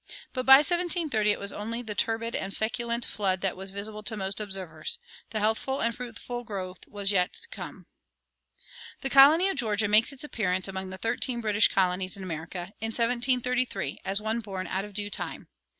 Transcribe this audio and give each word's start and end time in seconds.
But 0.33 0.47
by 0.47 0.55
1730 0.63 1.29
it 1.29 1.37
was 1.37 1.53
only 1.53 1.83
the 1.83 1.93
turbid 1.93 2.33
and 2.35 2.57
feculent 2.57 3.05
flood 3.05 3.41
that 3.41 3.55
was 3.55 3.69
visible 3.69 4.01
to 4.01 4.17
most 4.17 4.39
observers; 4.39 4.97
the 5.29 5.37
healthful 5.39 5.79
and 5.79 5.93
fruitful 5.95 6.43
growth 6.43 6.87
was 6.87 7.11
yet 7.11 7.33
to 7.33 7.47
come.[122:1] 7.49 8.65
The 9.01 9.09
colony 9.11 9.47
of 9.47 9.57
Georgia 9.57 9.87
makes 9.87 10.11
its 10.11 10.23
appearance 10.23 10.67
among 10.67 10.89
the 10.89 10.97
thirteen 10.97 11.39
British 11.39 11.67
colonies 11.67 12.17
in 12.17 12.23
America, 12.23 12.71
in 12.81 12.87
1733, 12.87 13.99
as 14.03 14.19
one 14.19 14.39
born 14.39 14.65
out 14.65 14.85
of 14.85 14.95
due 14.95 15.11
time. 15.11 15.47